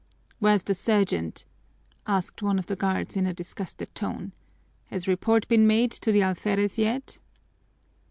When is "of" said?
2.57-2.65